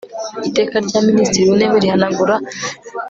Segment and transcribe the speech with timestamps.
[0.47, 2.35] Iteka rya Minisitiri w Intebe rihanagura